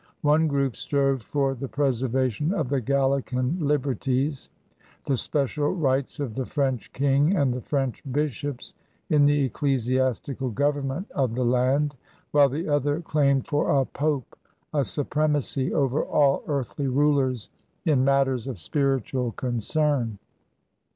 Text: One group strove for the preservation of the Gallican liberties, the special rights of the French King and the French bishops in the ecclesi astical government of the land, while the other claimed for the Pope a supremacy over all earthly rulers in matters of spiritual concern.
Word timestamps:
One 0.23 0.47
group 0.47 0.75
strove 0.75 1.21
for 1.21 1.53
the 1.53 1.67
preservation 1.67 2.51
of 2.55 2.69
the 2.69 2.81
Gallican 2.81 3.59
liberties, 3.59 4.49
the 5.05 5.15
special 5.15 5.69
rights 5.73 6.19
of 6.19 6.33
the 6.33 6.47
French 6.47 6.91
King 6.91 7.37
and 7.37 7.53
the 7.53 7.61
French 7.61 8.01
bishops 8.11 8.73
in 9.11 9.25
the 9.25 9.47
ecclesi 9.47 9.97
astical 9.99 10.51
government 10.55 11.11
of 11.11 11.35
the 11.35 11.45
land, 11.45 11.97
while 12.31 12.49
the 12.49 12.67
other 12.67 12.99
claimed 13.01 13.45
for 13.45 13.67
the 13.71 13.85
Pope 13.85 14.35
a 14.73 14.83
supremacy 14.83 15.71
over 15.71 16.03
all 16.03 16.41
earthly 16.47 16.87
rulers 16.87 17.51
in 17.85 18.03
matters 18.03 18.47
of 18.47 18.59
spiritual 18.59 19.31
concern. 19.33 20.17